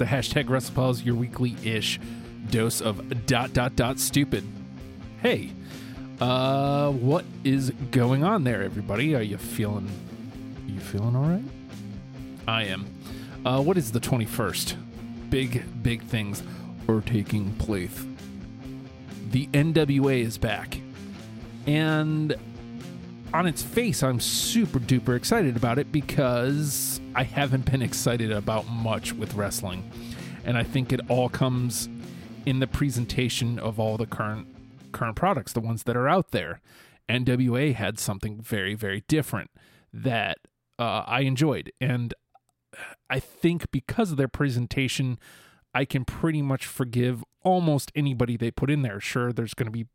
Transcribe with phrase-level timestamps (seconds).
[0.00, 2.00] to hashtag WrestlePals, your weekly ish
[2.50, 4.42] dose of dot dot dot stupid.
[5.20, 5.52] Hey,
[6.20, 9.14] uh, what is going on there, everybody?
[9.14, 9.88] Are you feeling?
[10.66, 11.44] Are you feeling all right?
[12.48, 12.86] I am.
[13.44, 14.76] Uh, what is the twenty first?
[15.28, 16.42] Big big things
[16.88, 18.04] are taking place.
[19.30, 20.80] The NWA is back,
[21.66, 22.34] and
[23.34, 28.68] on its face, I'm super duper excited about it because I haven't been excited about
[28.68, 29.90] much with wrestling.
[30.44, 31.88] And I think it all comes
[32.46, 34.46] in the presentation of all the current
[34.92, 36.60] current products, the ones that are out there.
[37.08, 39.50] NWA had something very, very different
[39.92, 40.38] that
[40.78, 41.72] uh, I enjoyed.
[41.80, 42.14] And
[43.08, 45.18] I think because of their presentation,
[45.74, 49.00] I can pretty much forgive almost anybody they put in there.
[49.00, 49.86] Sure, there's going to be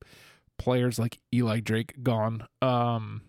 [0.58, 3.22] players like Eli Drake gone, um,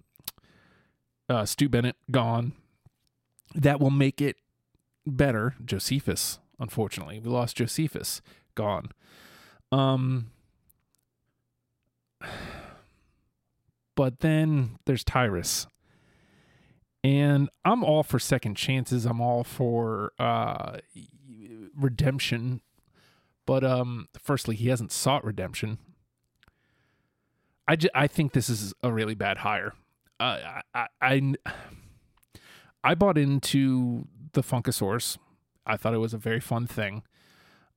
[1.28, 2.52] uh, Stu Bennett gone.
[3.56, 4.36] That will make it
[5.06, 5.54] better.
[5.64, 8.20] Josephus, unfortunately, we lost Josephus,
[8.54, 8.90] gone.
[9.72, 10.30] Um,
[13.94, 15.66] but then there's Tyrus.
[17.02, 19.06] And I'm all for second chances.
[19.06, 20.78] I'm all for uh,
[21.74, 22.60] redemption.
[23.46, 25.78] But um, firstly, he hasn't sought redemption.
[27.68, 29.72] I, I think this is a really bad hire.
[30.18, 31.34] Uh, I, I I
[32.94, 35.18] bought into the Funkasaurus.
[35.66, 37.02] I thought it was a very fun thing.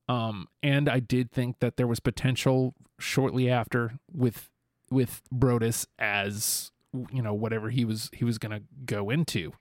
[0.08, 4.50] Um, and I did think that there was potential shortly after with
[4.90, 6.72] with Brodus as
[7.12, 9.52] you know whatever he was he was going to go into.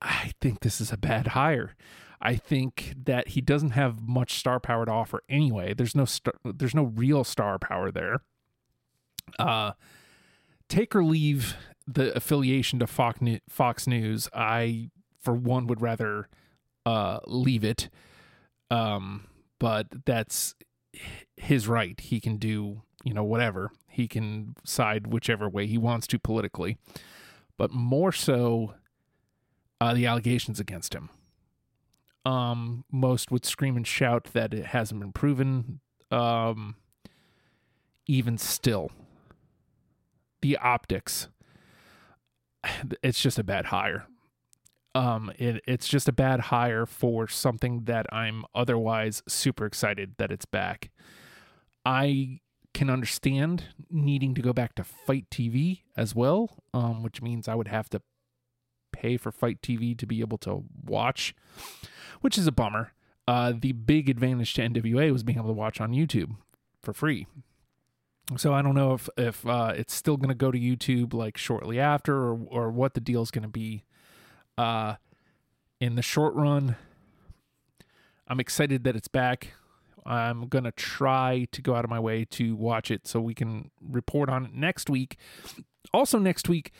[0.00, 1.74] I think this is a bad hire.
[2.20, 5.74] I think that he doesn't have much star power to offer anyway.
[5.74, 8.22] There's no star, there's no real star power there.
[9.38, 9.72] Uh,
[10.68, 11.56] take or leave
[11.86, 14.28] the affiliation to Fox, Fox News.
[14.32, 14.90] I,
[15.20, 16.28] for one, would rather
[16.86, 17.88] uh, leave it.
[18.70, 19.26] Um,
[19.58, 20.54] but that's
[21.36, 21.98] his right.
[22.00, 23.70] He can do, you know, whatever.
[23.88, 26.76] He can side whichever way he wants to politically.
[27.56, 28.74] But more so,
[29.80, 31.10] uh, the allegations against him.
[32.24, 35.80] Um, most would scream and shout that it hasn't been proven.
[36.10, 36.76] Um,
[38.06, 38.90] even still,
[40.40, 41.28] the optics
[43.02, 44.06] it's just a bad hire.
[44.94, 50.30] Um it, it's just a bad hire for something that i'm otherwise super excited that
[50.30, 50.90] it's back.
[51.84, 52.40] I
[52.72, 57.54] can understand needing to go back to FITE TV as well um which means i
[57.54, 58.02] would have to
[58.92, 61.34] pay for FITE TV to be able to watch
[62.20, 62.92] which is a bummer.
[63.26, 66.36] Uh the big advantage to nwa was being able to watch on youtube
[66.82, 67.26] for free
[68.36, 71.36] so I don't know if if uh, it's still going to go to YouTube like
[71.36, 73.84] shortly after, or or what the deal is going to be.
[74.56, 74.94] Uh,
[75.80, 76.76] in the short run,
[78.26, 79.54] I'm excited that it's back.
[80.06, 83.70] I'm gonna try to go out of my way to watch it so we can
[83.80, 85.16] report on it next week.
[85.92, 86.72] Also next week,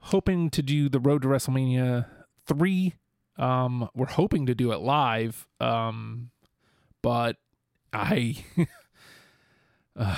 [0.00, 2.06] hoping to do the Road to WrestleMania
[2.46, 2.94] three.
[3.36, 5.46] Um, we're hoping to do it live.
[5.60, 6.30] Um,
[7.00, 7.36] but
[7.92, 8.44] I
[9.96, 10.16] uh,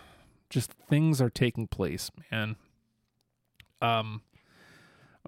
[0.50, 2.56] just things are taking place, man.
[3.82, 4.22] Um,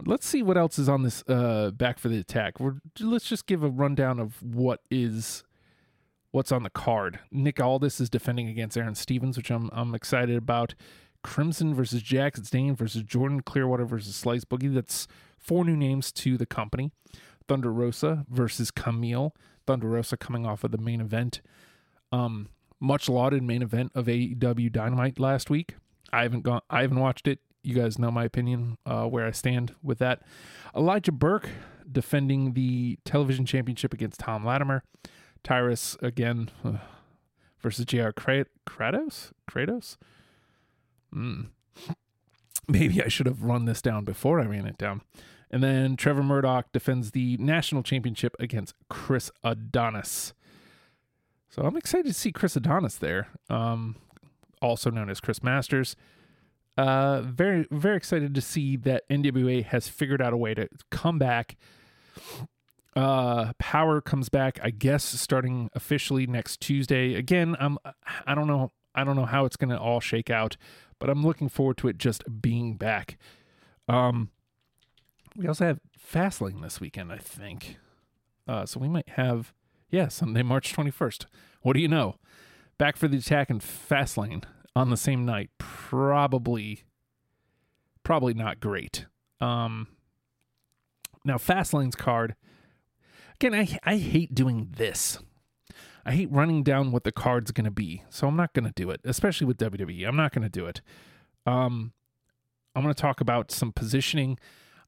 [0.04, 2.60] let's see what else is on this uh back for the attack.
[2.60, 5.44] We're let's just give a rundown of what is
[6.30, 7.20] what's on the card.
[7.30, 10.74] Nick Aldis is defending against Aaron Stevens, which I'm I'm excited about.
[11.22, 14.72] Crimson versus Jax Dane versus Jordan Clearwater versus Slice Boogie.
[14.72, 15.08] That's
[15.38, 16.92] four new names to the company.
[17.48, 19.34] Thunder Rosa versus Camille.
[19.66, 21.40] Thunder Rosa coming off of the main event.
[22.12, 25.74] Um, much lauded main event of AEW Dynamite last week.
[26.12, 26.60] I haven't gone.
[26.70, 27.40] I haven't watched it.
[27.62, 30.22] You guys know my opinion, uh, where I stand with that.
[30.74, 31.48] Elijah Burke
[31.90, 34.84] defending the television championship against Tom Latimer.
[35.42, 36.78] Tyrus again uh,
[37.60, 39.32] versus JR Kratos.
[39.50, 39.96] Kratos.
[41.14, 41.48] Mm.
[42.68, 45.02] Maybe I should have run this down before I ran it down.
[45.50, 50.32] And then Trevor Murdoch defends the national championship against Chris Adonis.
[51.56, 53.96] So I'm excited to see Chris Adonis there, um,
[54.60, 55.96] also known as Chris Masters.
[56.76, 61.18] Uh, very, very excited to see that NWA has figured out a way to come
[61.18, 61.56] back.
[62.94, 67.14] Uh, Power comes back, I guess, starting officially next Tuesday.
[67.14, 67.78] Again, I'm,
[68.26, 70.58] I don't know, I don't know how it's going to all shake out,
[70.98, 73.16] but I'm looking forward to it just being back.
[73.88, 74.28] Um,
[75.34, 77.78] we also have Fastlane this weekend, I think.
[78.46, 79.54] Uh, so we might have
[79.90, 81.26] yeah, Sunday, March 21st.
[81.62, 82.16] What do you know?
[82.78, 84.44] Back for the attack in Fastlane
[84.74, 85.50] on the same night.
[85.58, 86.84] Probably,
[88.02, 89.06] probably not great.
[89.40, 89.88] Um,
[91.24, 92.34] now, Fastlane's card,
[93.36, 95.18] Again, I I hate doing this.
[96.04, 98.02] I hate running down what the card's going to be.
[98.08, 100.06] So I'm not going to do it, especially with WWE.
[100.06, 100.80] I'm not going to do it.
[101.46, 101.92] Um
[102.74, 104.38] I'm going to talk about some positioning.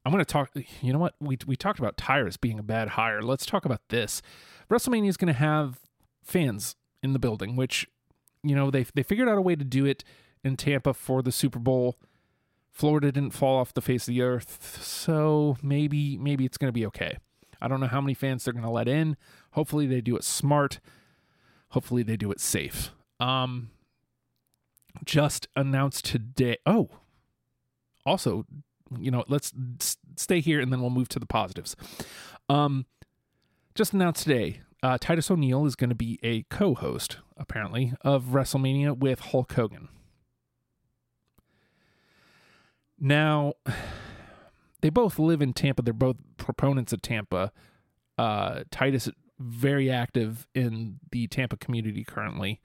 [0.05, 0.51] I'm going to talk
[0.81, 1.15] you know what?
[1.19, 3.21] We we talked about Tyrus being a bad hire.
[3.21, 4.21] Let's talk about this.
[4.69, 5.79] WrestleMania is going to have
[6.23, 7.87] fans in the building, which
[8.43, 10.03] you know, they they figured out a way to do it
[10.43, 11.97] in Tampa for the Super Bowl.
[12.71, 16.73] Florida didn't fall off the face of the earth, so maybe maybe it's going to
[16.73, 17.17] be okay.
[17.61, 19.17] I don't know how many fans they're going to let in.
[19.51, 20.79] Hopefully they do it smart.
[21.69, 22.91] Hopefully they do it safe.
[23.19, 23.71] Um
[25.05, 26.57] just announced today.
[26.65, 26.89] Oh.
[28.05, 28.45] Also,
[28.97, 29.53] you know, let's
[30.15, 31.75] stay here and then we'll move to the positives.
[32.47, 32.85] Um
[33.75, 38.97] just announced today, uh, Titus O'Neil is going to be a co-host, apparently, of WrestleMania
[38.97, 39.89] with Hulk Hogan.
[42.99, 43.53] Now,
[44.81, 45.81] they both live in Tampa.
[45.81, 47.51] They're both proponents of Tampa.
[48.17, 49.09] Uh, Titus
[49.39, 52.59] very active in the Tampa community currently.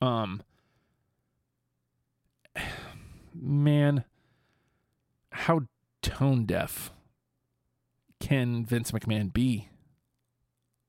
[0.00, 0.42] Um,
[3.34, 4.04] man,
[5.38, 5.60] how
[6.02, 6.92] tone deaf
[8.20, 9.68] can Vince McMahon be?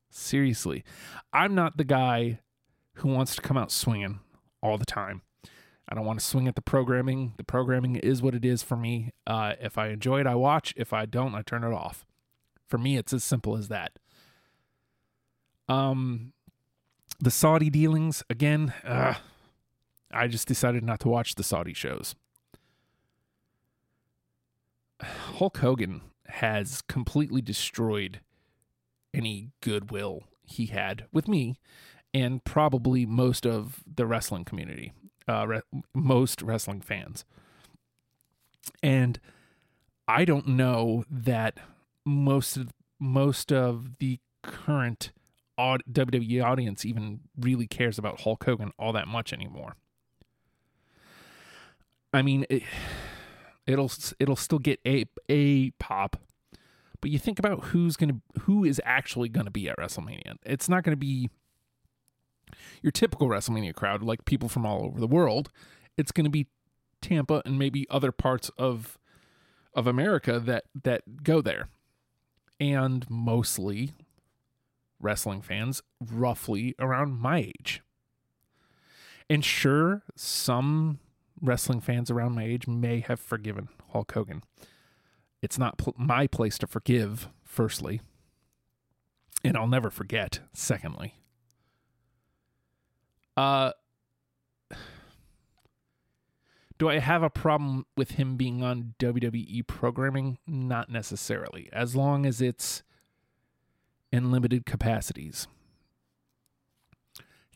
[0.09, 0.83] Seriously,
[1.31, 2.39] I'm not the guy
[2.95, 4.19] who wants to come out swinging
[4.61, 5.21] all the time.
[5.87, 7.33] I don't want to swing at the programming.
[7.37, 9.11] The programming is what it is for me.
[9.25, 10.73] Uh, if I enjoy it, I watch.
[10.75, 12.05] If I don't, I turn it off.
[12.67, 13.97] For me, it's as simple as that.
[15.67, 16.33] Um,
[17.19, 18.73] the Saudi dealings again.
[18.83, 19.15] Uh,
[20.11, 22.15] I just decided not to watch the Saudi shows.
[25.01, 28.19] Hulk Hogan has completely destroyed
[29.13, 31.57] any goodwill he had with me
[32.13, 34.93] and probably most of the wrestling community,
[35.27, 35.61] uh, re-
[35.93, 37.25] most wrestling fans.
[38.81, 39.19] And
[40.07, 41.59] I don't know that
[42.05, 42.69] most of
[42.99, 45.11] most of the current
[45.57, 49.75] WWE audience even really cares about Hulk Hogan all that much anymore.
[52.13, 52.63] I mean, it,
[53.69, 56.17] it'll it'll still get a a pop
[57.01, 60.35] but you think about who's to who is actually to be at WrestleMania.
[60.43, 61.29] It's not to be
[62.81, 65.49] your typical WrestleMania crowd like people from all over the world.
[65.97, 66.47] It's to be
[67.01, 68.97] Tampa and maybe other parts of
[69.73, 71.69] of America that that go there.
[72.59, 73.93] And mostly
[74.99, 77.81] wrestling fans roughly around my age.
[79.29, 80.99] And sure, some
[81.41, 84.43] wrestling fans around my age may have forgiven Hulk Hogan
[85.41, 88.01] it's not pl- my place to forgive, firstly.
[89.43, 91.15] And I'll never forget, secondly.
[93.37, 93.71] Uh,
[96.77, 100.39] do I have a problem with him being on WWE programming?
[100.45, 102.83] Not necessarily, as long as it's
[104.11, 105.47] in limited capacities.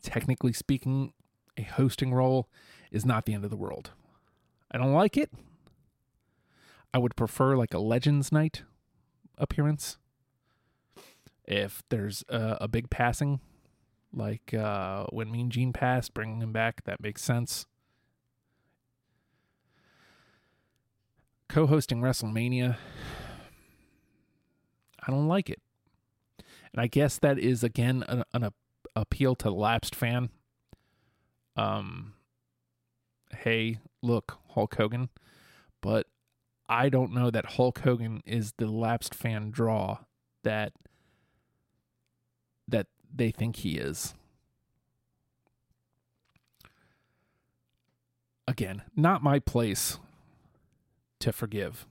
[0.00, 1.12] Technically speaking,
[1.56, 2.48] a hosting role
[2.90, 3.90] is not the end of the world.
[4.70, 5.30] I don't like it.
[6.92, 8.62] I would prefer like a Legends Night
[9.38, 9.98] appearance.
[11.44, 13.40] If there's a, a big passing,
[14.12, 17.66] like uh, when Mean Gene passed, bringing him back, that makes sense.
[21.48, 22.76] Co hosting WrestleMania,
[25.06, 25.60] I don't like it.
[26.38, 28.50] And I guess that is, again, an, an
[28.96, 30.30] appeal to the lapsed fan.
[31.56, 32.14] Um,
[33.30, 35.08] hey, look, Hulk Hogan.
[35.80, 36.06] But
[36.68, 39.98] I don't know that Hulk Hogan is the lapsed fan draw
[40.42, 40.72] that
[42.66, 44.14] that they think he is.
[48.46, 49.98] Again, not my place
[51.20, 51.86] to forgive.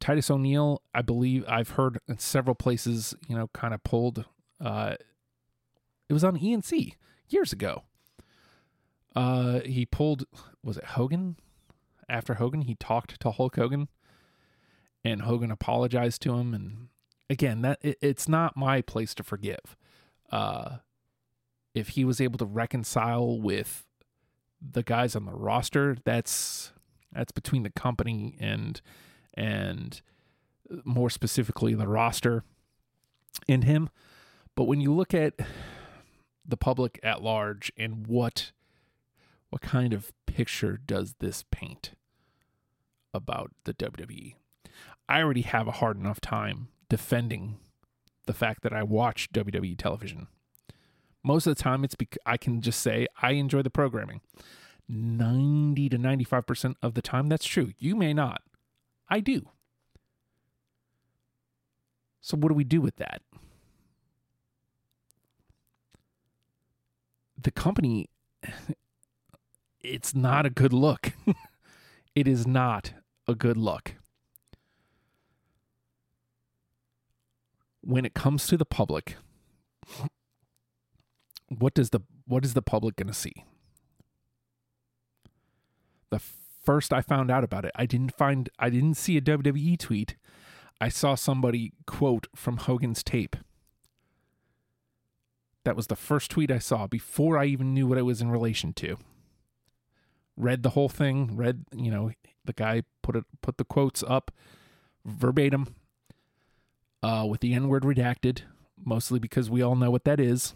[0.00, 4.24] Titus O'Neil, I believe I've heard in several places, you know, kind of pulled.
[4.60, 4.96] Uh,
[6.08, 6.94] it was on ENC
[7.32, 7.84] years ago.
[9.14, 10.24] Uh, he pulled,
[10.62, 11.36] was it Hogan?
[12.12, 12.62] after Hogan.
[12.62, 13.88] He talked to Hulk Hogan,
[15.04, 16.54] and Hogan apologized to him.
[16.54, 16.88] And
[17.28, 19.76] again, that it, it's not my place to forgive.
[20.30, 20.76] Uh,
[21.74, 23.86] if he was able to reconcile with
[24.60, 26.72] the guys on the roster, that's
[27.10, 28.80] that's between the company and
[29.34, 30.02] and
[30.84, 32.44] more specifically the roster
[33.48, 33.88] and him.
[34.54, 35.34] But when you look at
[36.46, 38.52] the public at large and what
[39.50, 41.92] what kind of picture does this paint
[43.12, 44.34] about the WWE?
[45.08, 47.58] I already have a hard enough time defending
[48.24, 50.28] the fact that I watch WWE television.
[51.22, 54.22] Most of the time, it's because I can just say I enjoy the programming.
[54.88, 57.72] 90 to 95% of the time, that's true.
[57.78, 58.42] You may not.
[59.08, 59.48] I do.
[62.20, 63.20] So, what do we do with that?
[67.42, 68.08] The company,
[69.80, 71.12] it's not a good look.
[72.14, 72.92] it is not
[73.26, 73.94] a good look.
[77.80, 79.16] When it comes to the public,
[81.48, 83.44] what does the what is the public going to see?
[86.10, 86.20] The
[86.64, 90.16] first I found out about it, I didn't find I didn't see a WWE tweet.
[90.80, 93.36] I saw somebody quote from Hogan's tape.
[95.64, 98.30] That was the first tweet I saw before I even knew what it was in
[98.30, 98.96] relation to.
[100.36, 102.10] Read the whole thing, read, you know,
[102.44, 104.32] the guy put it put the quotes up
[105.04, 105.74] verbatim
[107.02, 108.42] uh, with the N-word redacted,
[108.82, 110.54] mostly because we all know what that is.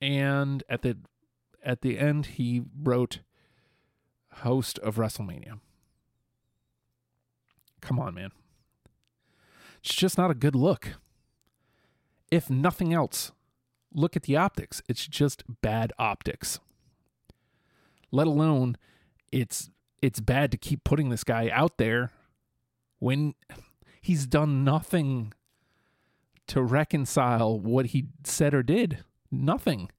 [0.00, 0.98] And at the
[1.64, 3.20] at the end he wrote
[4.42, 5.60] host of WrestleMania.
[7.80, 8.30] Come on, man.
[9.82, 10.94] It's just not a good look.
[12.30, 13.32] If nothing else,
[13.96, 14.82] look at the optics.
[14.88, 16.60] It's just bad optics.
[18.12, 18.76] Let alone
[19.32, 19.70] it's
[20.02, 22.12] it's bad to keep putting this guy out there
[23.00, 23.34] when
[24.00, 25.32] he's done nothing
[26.46, 29.04] to reconcile what he said or did.
[29.32, 29.90] Nothing.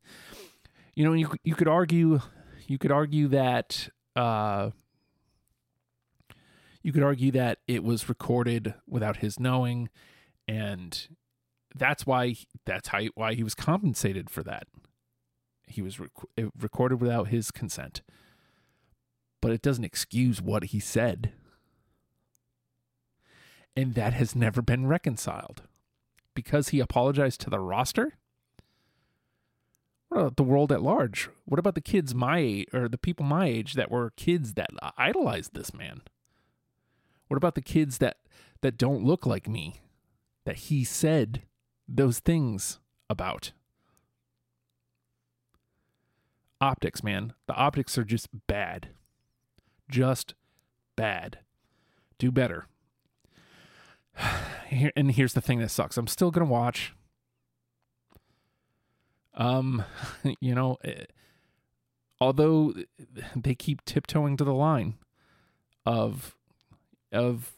[0.96, 2.22] You know, you you could argue
[2.68, 4.72] you could argue that uh,
[6.82, 9.89] you could argue that it was recorded without his knowing,
[10.48, 11.08] and
[11.78, 14.68] that's why that's how why he was compensated for that.
[15.68, 18.02] He was rec- eh, recorded without his consent,
[19.42, 21.34] but it doesn't excuse what he said,
[23.76, 25.64] and that has never been reconciled
[26.34, 28.14] because he apologized to the roster.
[30.10, 31.30] What about the world at large?
[31.46, 34.70] What about the kids my age, or the people my age that were kids that
[34.98, 36.02] idolized this man?
[37.28, 38.18] What about the kids that
[38.62, 39.82] that don't look like me
[40.46, 41.44] that he said
[41.88, 42.79] those things
[43.10, 43.51] about?
[46.60, 47.34] Optics, man.
[47.48, 48.89] The optics are just bad.
[49.89, 50.34] Just
[50.96, 51.39] bad.
[52.17, 52.67] Do better.
[54.67, 55.98] Here, and here's the thing that sucks.
[55.98, 56.94] I'm still going to watch
[59.38, 59.86] um,
[60.41, 61.06] you know, eh,
[62.20, 62.74] although
[63.36, 64.96] they keep tiptoeing to the line
[65.86, 66.36] of
[67.13, 67.53] of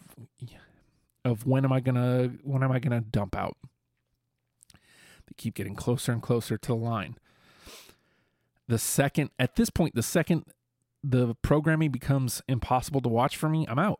[1.25, 3.57] of when am I gonna when am I gonna dump out?
[5.29, 7.17] They keep getting closer and closer to the line.
[8.67, 10.45] The second at this point, the second
[11.03, 13.99] the programming becomes impossible to watch for me, I'm out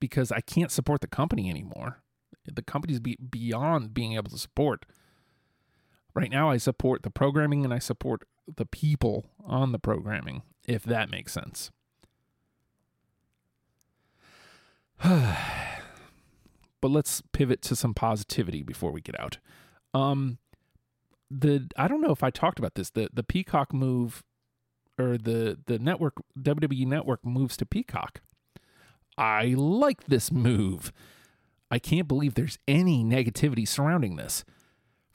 [0.00, 2.02] because I can't support the company anymore.
[2.50, 4.86] The company's be beyond being able to support.
[6.14, 8.26] Right now, I support the programming and I support
[8.56, 11.70] the people on the programming, if that makes sense.
[15.02, 15.38] but
[16.82, 19.38] let's pivot to some positivity before we get out.
[19.94, 20.38] Um,
[21.30, 22.90] the I don't know if I talked about this.
[22.90, 24.22] The the Peacock move
[24.98, 28.20] or the the network WWE network moves to Peacock.
[29.18, 30.92] I like this move.
[31.70, 34.44] I can't believe there's any negativity surrounding this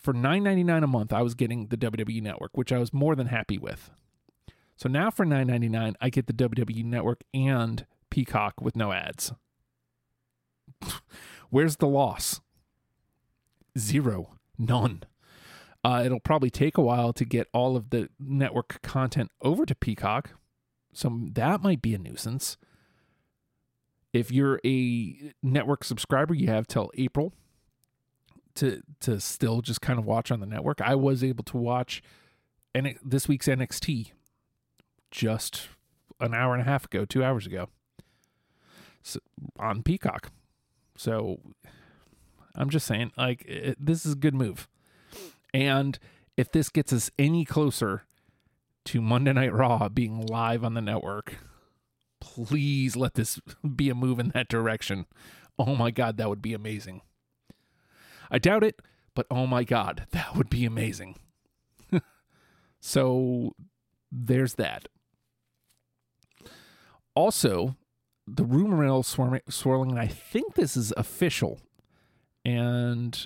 [0.05, 3.25] for $9.99 a month, I was getting the WWE Network, which I was more than
[3.27, 3.89] happy with.
[4.77, 9.34] So now for $9.99, I get the WWE Network and Peacock with no ads.
[11.50, 12.39] Where's the loss?
[13.77, 14.34] Zero.
[14.57, 15.03] None.
[15.83, 19.75] Uh, it'll probably take a while to get all of the network content over to
[19.75, 20.31] Peacock.
[20.93, 22.57] So that might be a nuisance.
[24.13, 27.33] If you're a network subscriber, you have till April
[28.55, 30.79] to to still just kind of watch on the network.
[30.81, 32.01] I was able to watch
[32.75, 34.12] and this week's NXT
[35.09, 35.69] just
[36.19, 37.69] an hour and a half ago, two hours ago,
[39.01, 39.19] so,
[39.57, 40.31] on Peacock.
[40.97, 41.39] So
[42.57, 44.67] I'm just saying, like, it, this is a good move.
[45.53, 45.97] And
[46.38, 48.03] if this gets us any closer
[48.85, 51.38] to Monday Night Raw being live on the network,
[52.19, 53.39] please let this
[53.75, 55.05] be a move in that direction.
[55.57, 57.01] Oh my God, that would be amazing.
[58.29, 58.81] I doubt it,
[59.13, 61.15] but oh my God, that would be amazing.
[62.79, 63.55] so
[64.12, 64.88] there's that.
[67.15, 67.75] Also,
[68.27, 71.62] the rumor mill swirling, and I think this is official.
[72.45, 73.25] And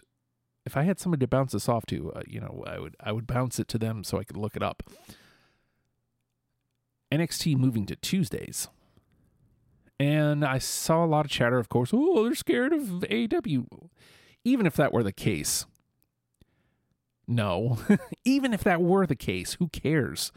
[0.66, 3.12] if I had somebody to bounce this off to, uh, you know, I would I
[3.12, 4.84] would bounce it to them so I could look it up.
[7.12, 8.70] NXT moving to Tuesdays.
[10.00, 11.90] And I saw a lot of chatter, of course.
[11.92, 13.90] Oh, they're scared of AEW
[14.44, 15.66] even if that were the case,
[17.28, 17.78] no,
[18.26, 20.32] even if that were the case, who cares?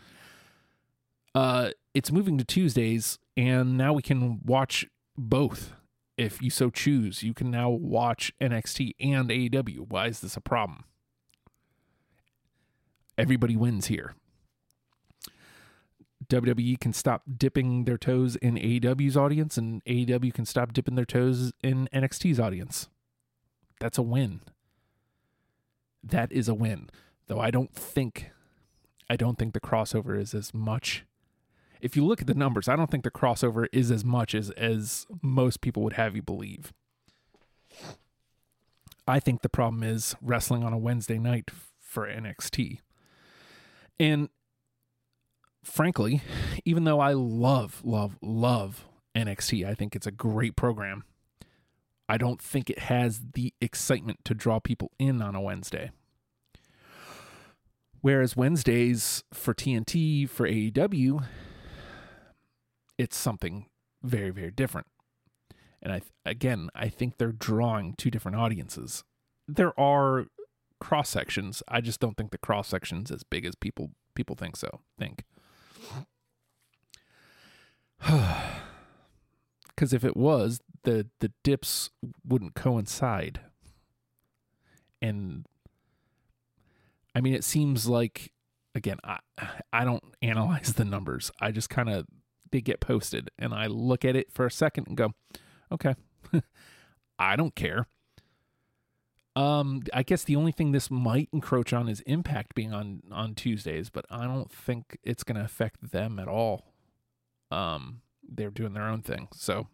[1.35, 4.87] Uh, it's moving to Tuesdays, and now we can watch
[5.17, 5.73] both
[6.17, 9.89] if you so choose, you can now watch NXT and AEW.
[9.89, 10.85] Why is this a problem?
[13.17, 14.15] Everybody wins here.
[16.29, 21.05] WWE can stop dipping their toes in AEW's audience, and AEW can stop dipping their
[21.05, 22.89] toes in NXT's audience.
[23.81, 24.41] That's a win.
[26.03, 26.89] That is a win.
[27.27, 28.31] Though I don't think
[29.11, 31.05] I don't think the crossover is as much.
[31.83, 34.51] If you look at the numbers, I don't think the crossover is as much as
[34.51, 36.73] as most people would have you believe.
[39.07, 42.79] I think the problem is wrestling on a Wednesday night for NXT.
[43.99, 44.29] And
[45.65, 46.23] frankly,
[46.65, 48.87] even though I love, love, love
[49.17, 51.03] NXT, I think it's a great program.
[52.09, 55.91] I don't think it has the excitement to draw people in on a Wednesday.
[58.01, 61.25] Whereas Wednesdays for TNT, for AEW,
[62.99, 63.67] it's something
[64.03, 64.87] very, very different.
[65.81, 69.05] And I again, I think they're drawing two different audiences.
[69.49, 70.27] There are
[70.81, 71.63] cross sections.
[71.69, 74.81] I just don't think the cross section's as big as people people think so.
[74.99, 75.25] Think.
[79.75, 81.91] Because if it was, the the dips
[82.25, 83.41] wouldn't coincide.
[85.01, 85.47] And
[87.15, 88.33] I mean, it seems like
[88.75, 89.19] again, I
[89.73, 91.33] I don't analyze the numbers.
[91.41, 92.07] I just kind of
[92.53, 95.13] they get posted, and I look at it for a second and go,
[95.73, 95.95] okay,
[97.19, 97.89] I don't care.
[99.35, 103.35] Um, I guess the only thing this might encroach on is Impact being on on
[103.35, 106.75] Tuesdays, but I don't think it's going to affect them at all.
[107.51, 109.69] Um, they're doing their own thing, so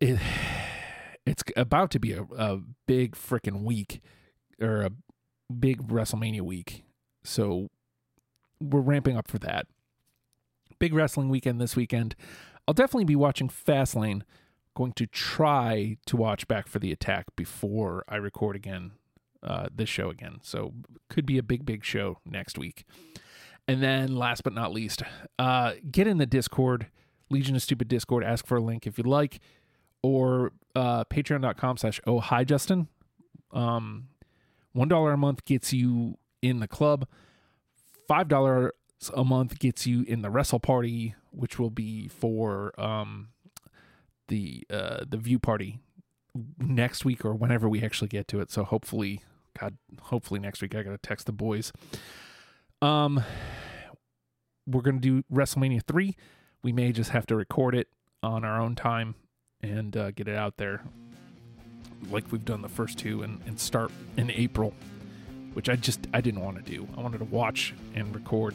[0.00, 0.18] it
[1.24, 4.00] it's about to be a, a big freaking week
[4.60, 4.90] or a
[5.52, 6.84] big WrestleMania week.
[7.22, 7.68] So
[8.60, 9.66] we're ramping up for that.
[10.78, 12.14] Big wrestling weekend this weekend.
[12.66, 14.22] I'll definitely be watching Fastlane.
[14.74, 18.92] Going to try to watch Back for the Attack before I record again
[19.42, 20.38] uh, this show again.
[20.42, 20.74] So
[21.08, 22.84] could be a big, big show next week.
[23.66, 25.02] And then last but not least,
[25.38, 26.86] uh, get in the Discord,
[27.28, 28.24] Legion of Stupid Discord.
[28.24, 29.40] Ask for a link if you'd like,
[30.02, 32.88] or uh, patreon.com slash oh hi Justin.
[33.52, 34.08] Um,
[34.76, 37.06] $1 a month gets you in the club.
[38.08, 38.70] $5
[39.14, 43.28] a month gets you in the wrestle party, which will be for um,
[44.28, 45.78] the uh, the view party
[46.58, 48.50] next week or whenever we actually get to it.
[48.50, 49.22] So hopefully,
[49.58, 51.72] God, hopefully next week I got to text the boys.
[52.82, 53.22] Um,
[54.66, 56.16] we're gonna do WrestleMania three.
[56.62, 57.88] We may just have to record it
[58.22, 59.14] on our own time
[59.60, 60.82] and uh, get it out there
[62.10, 64.72] like we've done the first two and, and start in April,
[65.54, 66.86] which I just I didn't want to do.
[66.96, 68.54] I wanted to watch and record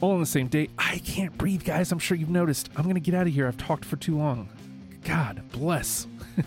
[0.00, 0.68] all on the same day.
[0.76, 1.92] I can't breathe, guys.
[1.92, 2.70] I'm sure you've noticed.
[2.76, 3.46] I'm gonna get out of here.
[3.46, 4.48] I've talked for too long.
[5.04, 6.06] God bless.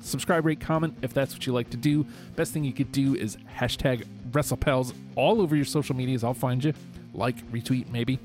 [0.00, 2.06] Subscribe, rate, comment if that's what you like to do.
[2.36, 6.22] Best thing you could do is hashtag WrestlePals all over your social medias.
[6.22, 6.74] I'll find you.
[7.12, 8.18] Like, retweet, maybe.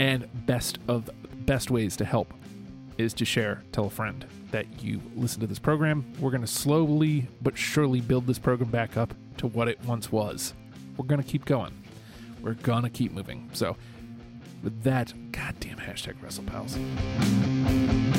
[0.00, 1.08] And best of
[1.46, 2.32] best ways to help
[2.98, 6.04] is to share, tell a friend that you listen to this program.
[6.18, 9.14] We're going to slowly but surely build this program back up
[9.44, 10.54] to what it once was.
[10.96, 11.72] We're going to keep going.
[12.40, 13.50] We're going to keep moving.
[13.52, 13.76] So,
[14.62, 18.13] with that, goddamn hashtag WrestlePals.